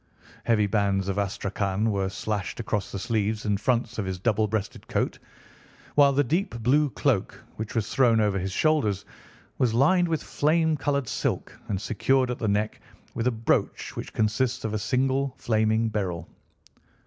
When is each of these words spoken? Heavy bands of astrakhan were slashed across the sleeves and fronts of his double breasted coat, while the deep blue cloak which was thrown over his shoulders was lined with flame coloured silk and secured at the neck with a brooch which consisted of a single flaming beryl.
Heavy 0.45 0.65
bands 0.65 1.07
of 1.07 1.19
astrakhan 1.19 1.91
were 1.91 2.09
slashed 2.09 2.59
across 2.59 2.91
the 2.91 2.97
sleeves 2.97 3.45
and 3.45 3.61
fronts 3.61 3.99
of 3.99 4.05
his 4.07 4.17
double 4.17 4.47
breasted 4.47 4.87
coat, 4.87 5.19
while 5.93 6.11
the 6.11 6.23
deep 6.23 6.57
blue 6.63 6.89
cloak 6.89 7.39
which 7.57 7.75
was 7.75 7.87
thrown 7.87 8.19
over 8.19 8.39
his 8.39 8.51
shoulders 8.51 9.05
was 9.59 9.75
lined 9.75 10.07
with 10.07 10.23
flame 10.23 10.75
coloured 10.75 11.07
silk 11.07 11.55
and 11.67 11.79
secured 11.79 12.31
at 12.31 12.39
the 12.39 12.47
neck 12.47 12.81
with 13.13 13.27
a 13.27 13.31
brooch 13.31 13.95
which 13.95 14.11
consisted 14.11 14.65
of 14.67 14.73
a 14.73 14.79
single 14.79 15.35
flaming 15.37 15.87
beryl. 15.87 16.27